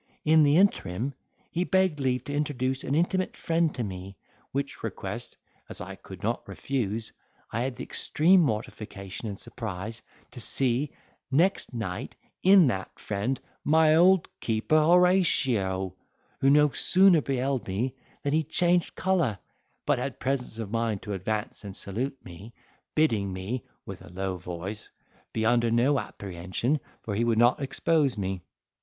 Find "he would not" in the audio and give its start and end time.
27.13-27.61